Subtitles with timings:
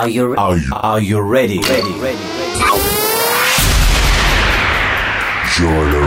[0.00, 1.58] Are you, are you, are you ready?
[1.58, 2.60] Ready, ready, ready.
[5.60, 5.99] You're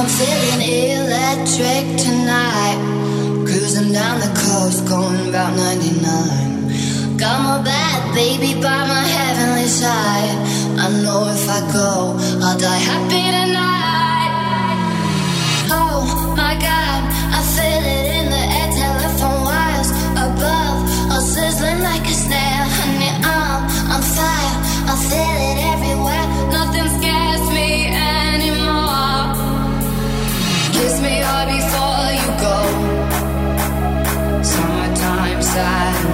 [0.00, 0.62] I'm feeling
[0.96, 2.80] electric tonight.
[3.44, 7.18] Cruising down the coast, going about 99.
[7.18, 10.38] Got my bad baby by my heavenly side.
[10.80, 14.32] I know if I go, I'll die happy tonight.
[15.68, 17.00] Oh my god,
[17.36, 20.80] I feel it in the air, telephone wires above,
[21.12, 22.64] are sizzling like a snare.
[22.80, 24.56] Honey, I'm on fire,
[24.88, 26.29] I feel it everywhere.
[35.52, 36.09] side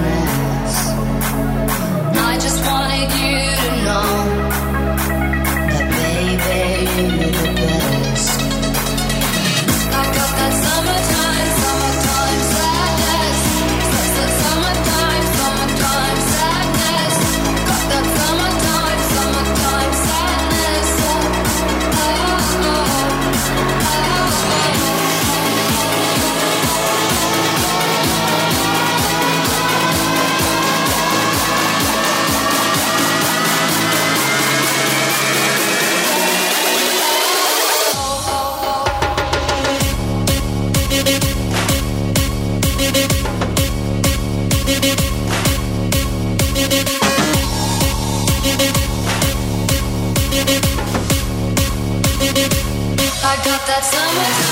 [53.67, 54.46] that summer.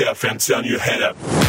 [0.00, 1.41] And turn your head up.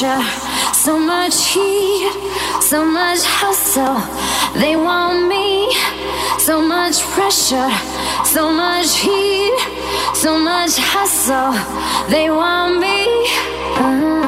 [0.00, 2.10] pressure, so much heat,
[2.62, 4.00] so much hustle.
[4.58, 5.72] They want me,
[6.38, 7.70] so much pressure,
[8.24, 9.58] so much heat,
[10.14, 11.52] so much hustle.
[12.08, 13.04] They want me.
[13.76, 14.19] Uh-huh.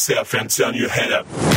[0.00, 1.49] step and turn your head up.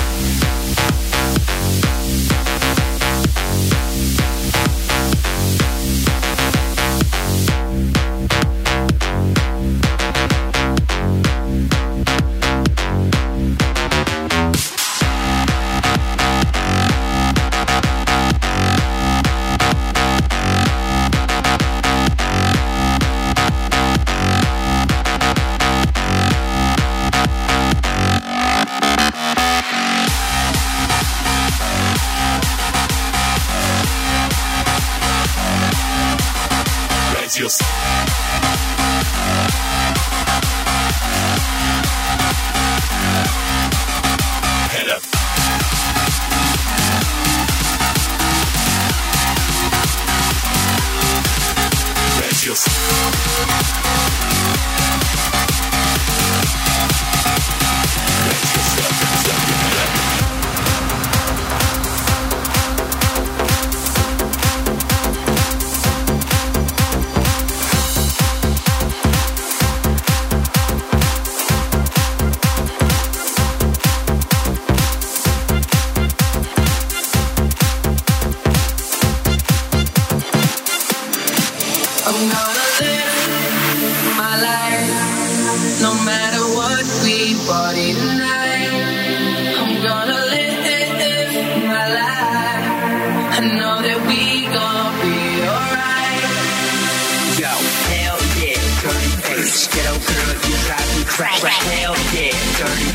[102.57, 102.91] Dirty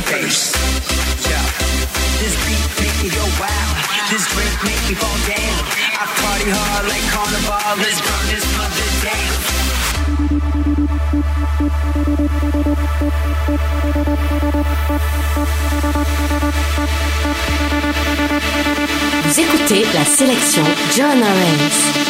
[2.21, 3.77] this beat make go wild.
[4.09, 5.61] This drink make fall down.
[6.01, 6.09] I
[6.49, 7.05] hard like
[7.77, 8.45] this.
[19.25, 20.65] Vous écoutez la sélection
[20.97, 22.08] John.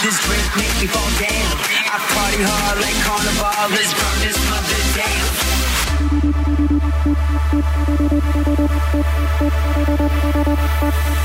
[0.00, 1.58] This drink make me fall down.
[1.90, 3.66] I party hard like carnival.
[3.74, 4.78] Let's burn this mother
[10.94, 11.17] down.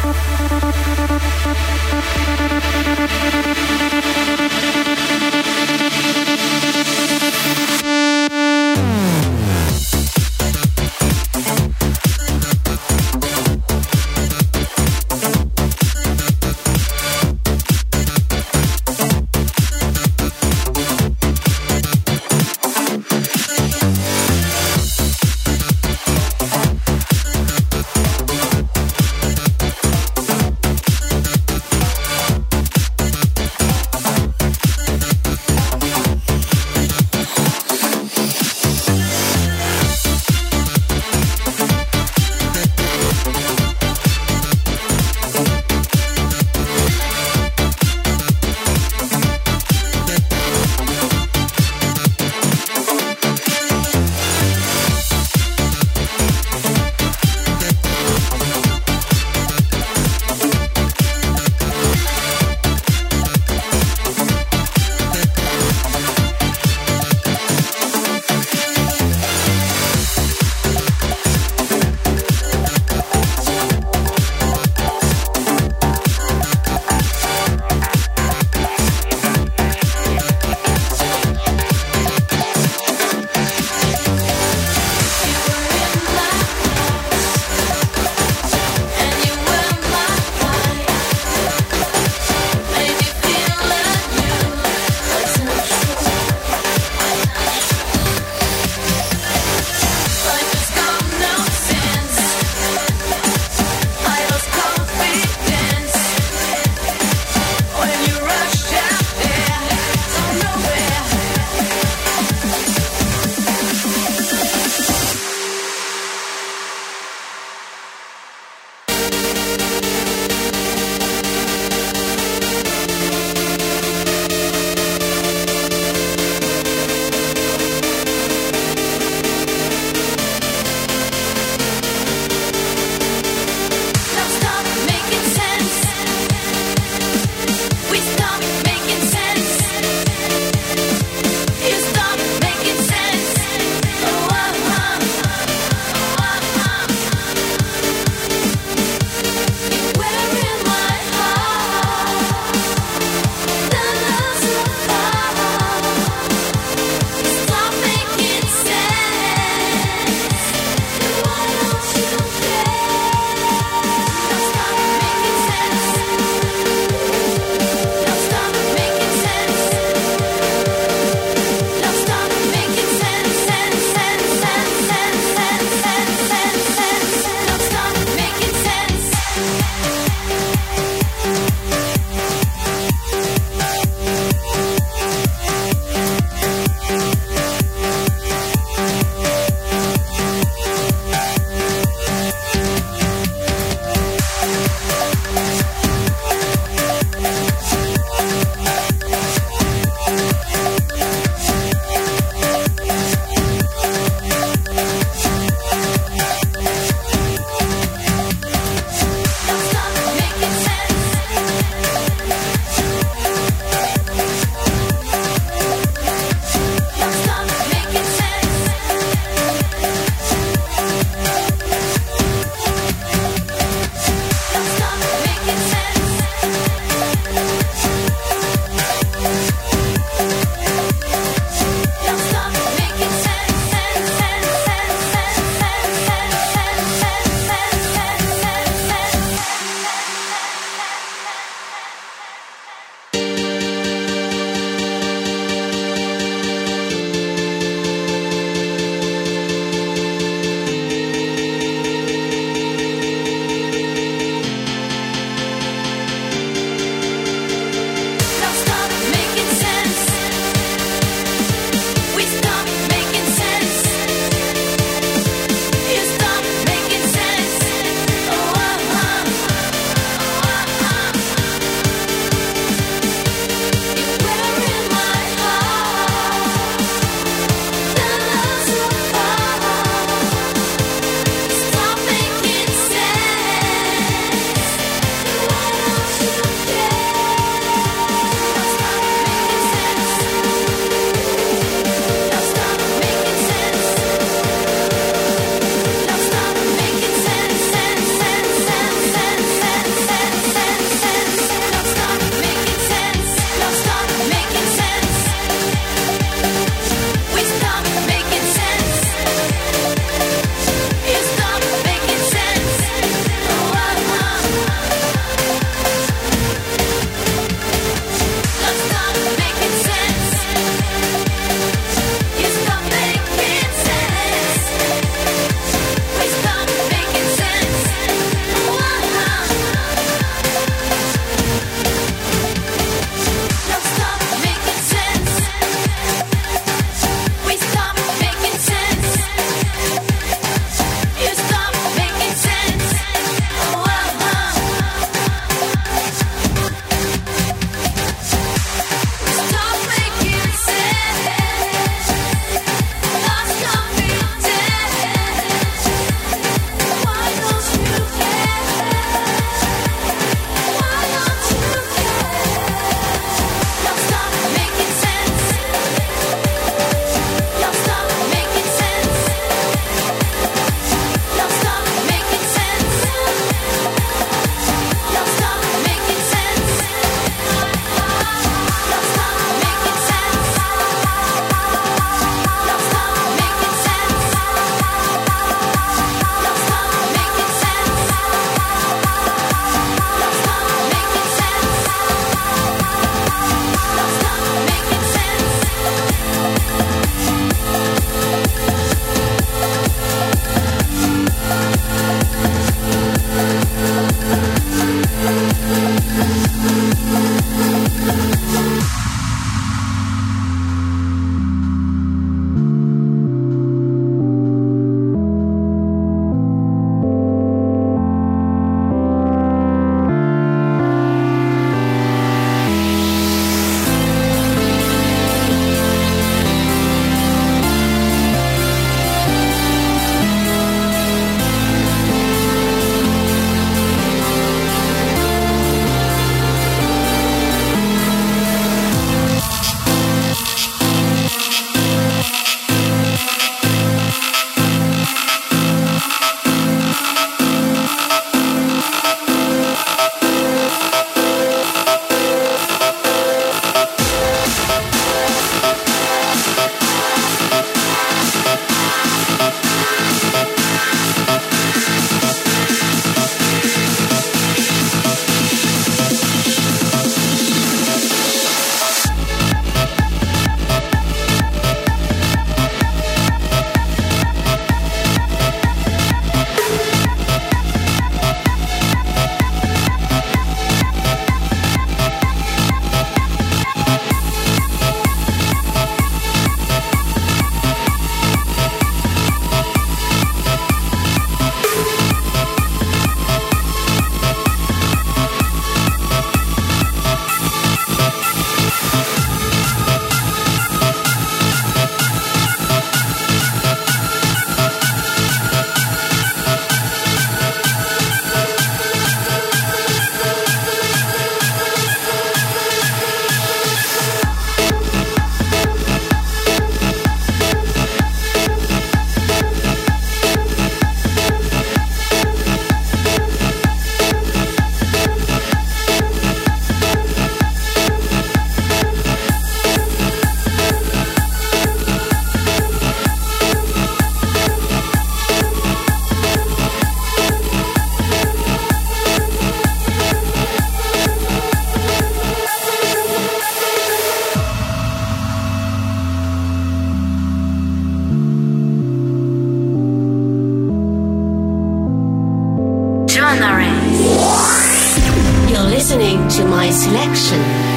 [555.93, 557.72] Listening to my selection.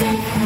[0.00, 0.37] Music.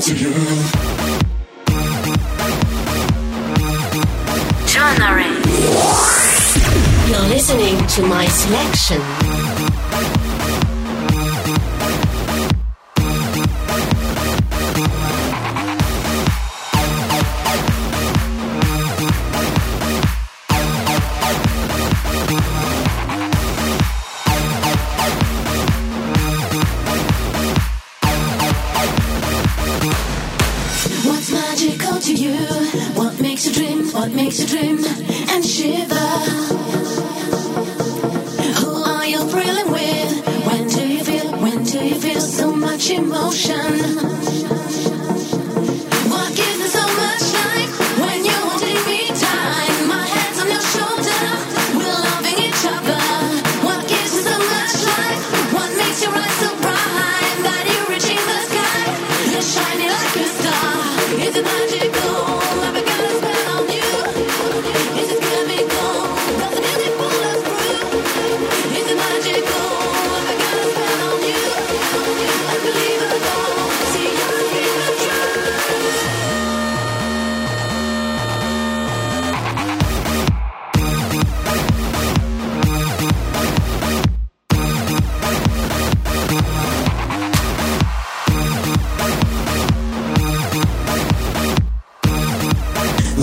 [0.00, 0.30] To you.
[4.66, 5.24] Genre.
[7.08, 9.27] You're listening to my selection.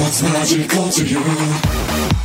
[0.06, 2.25] What's magical to you?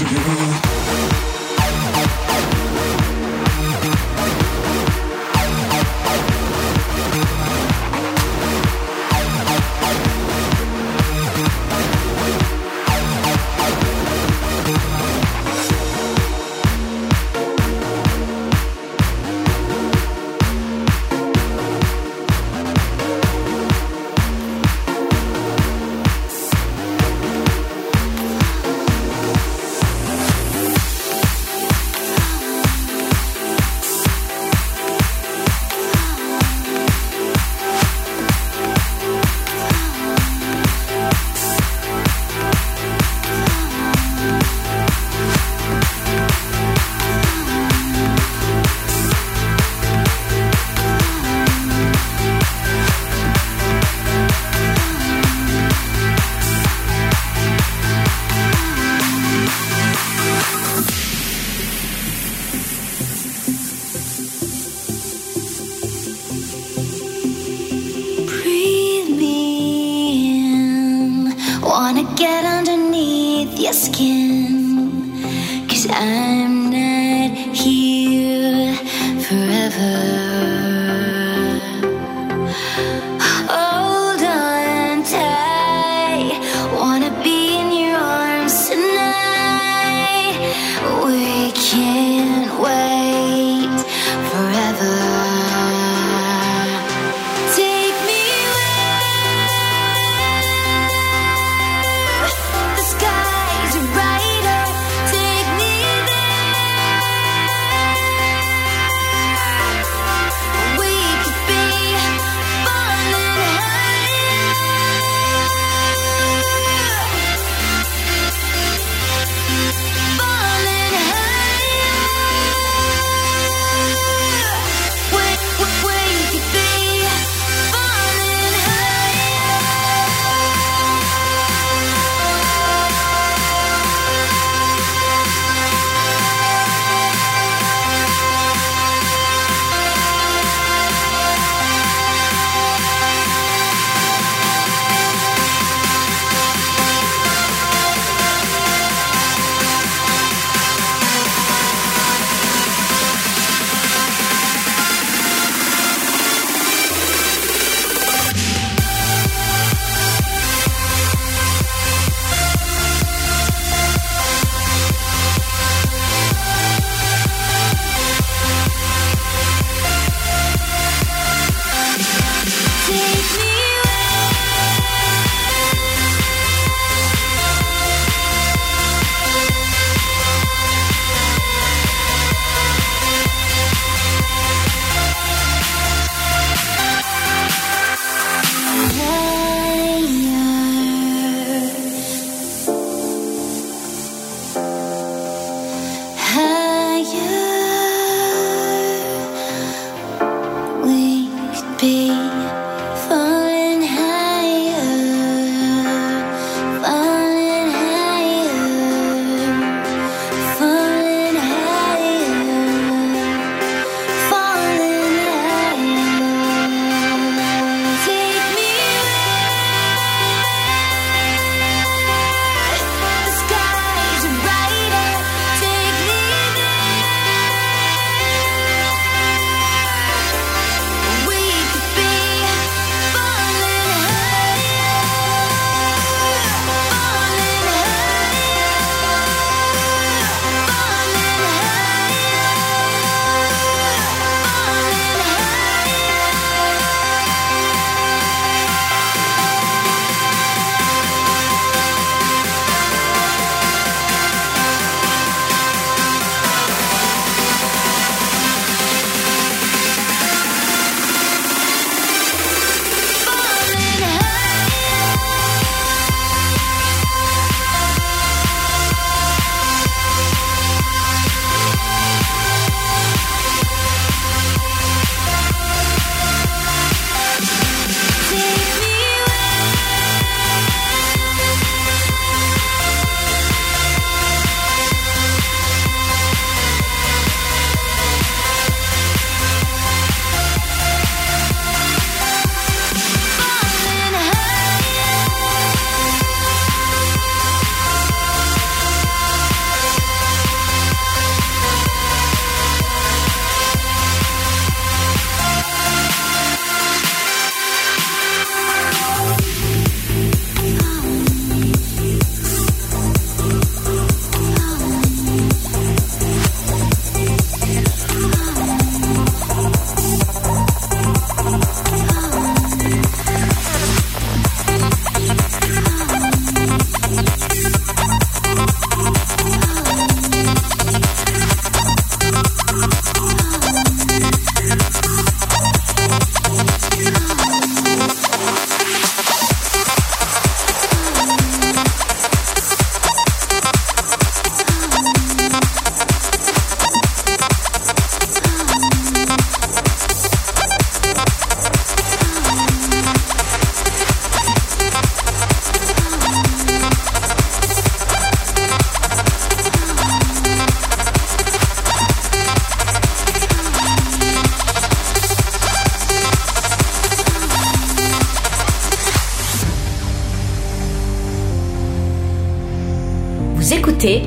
[0.00, 0.69] You?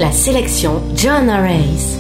[0.03, 1.92] La sélection John Race.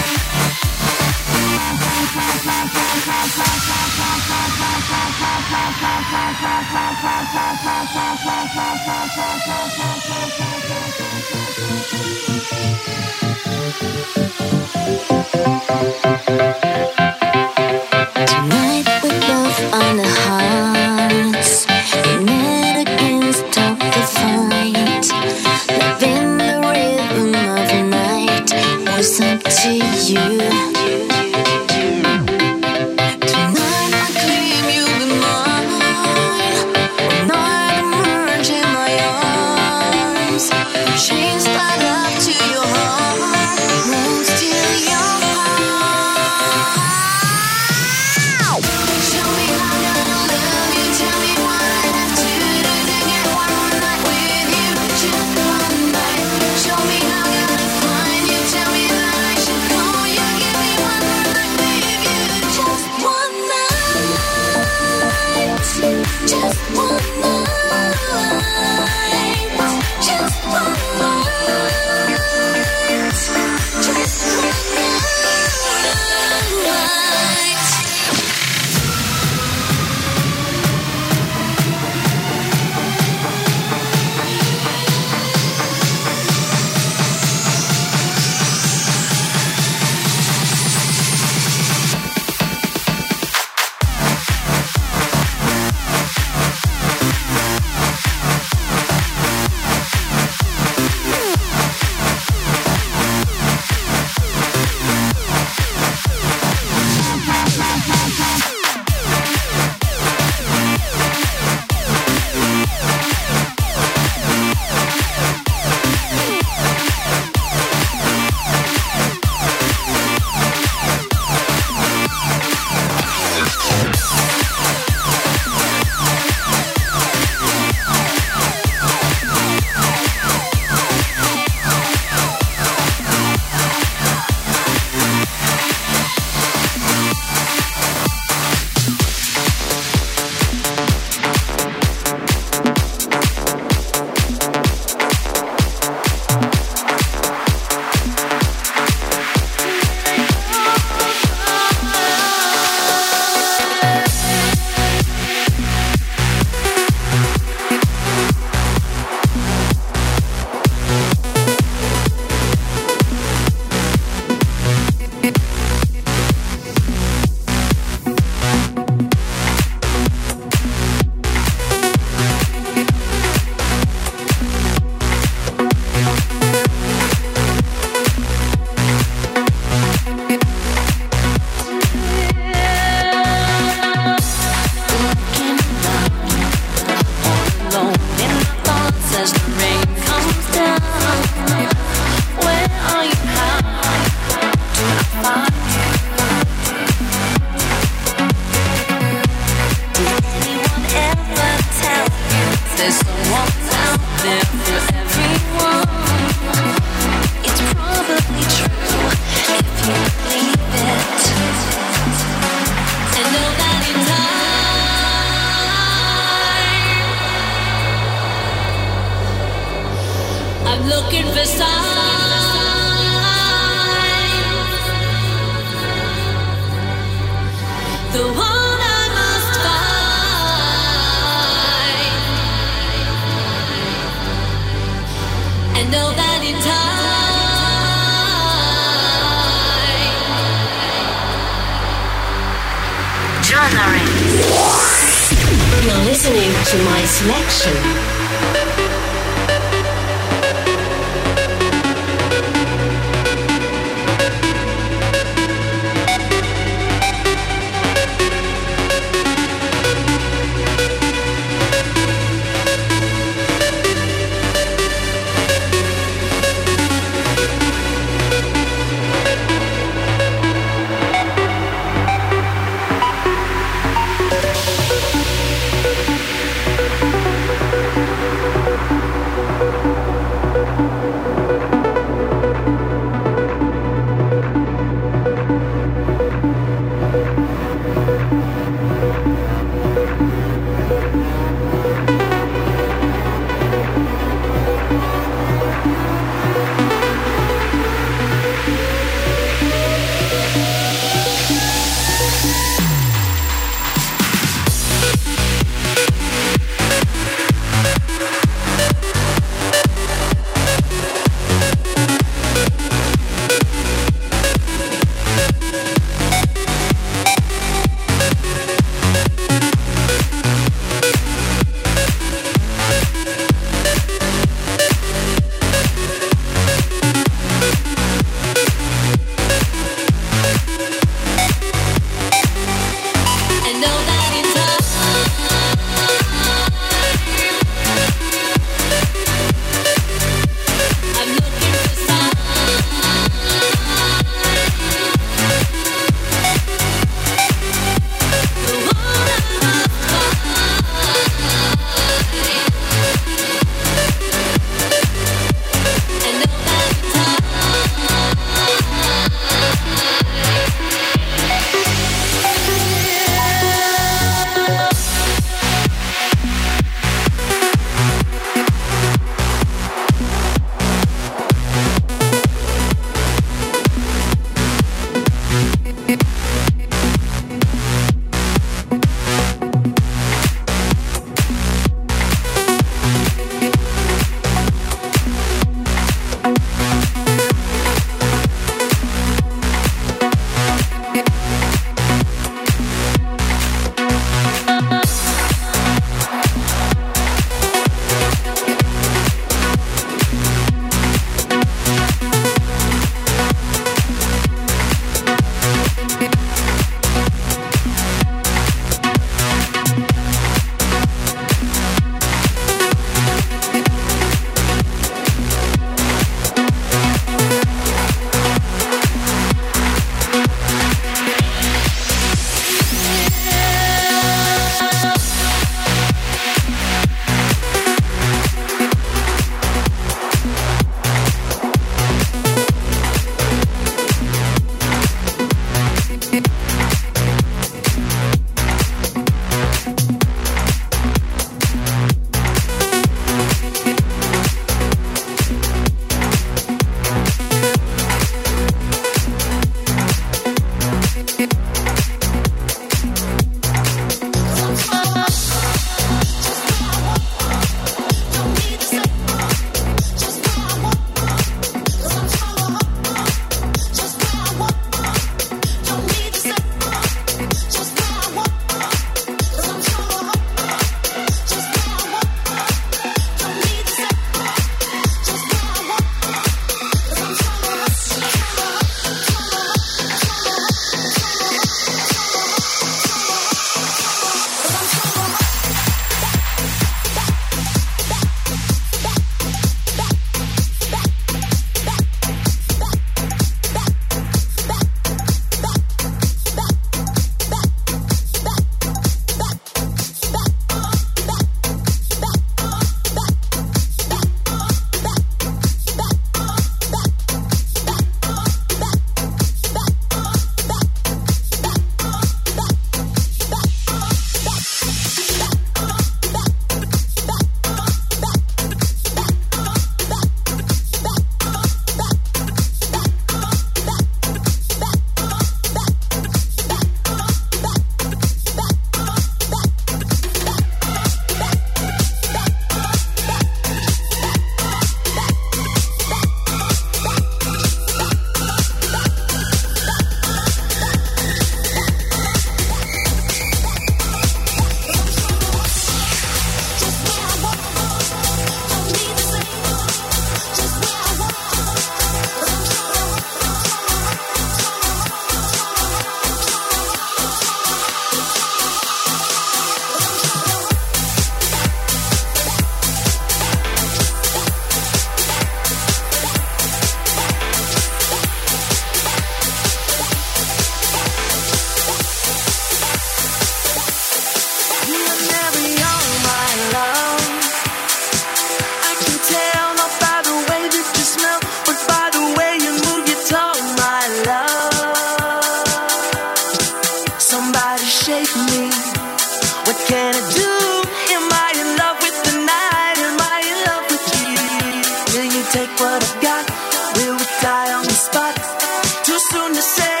[599.31, 600.00] Soon to say.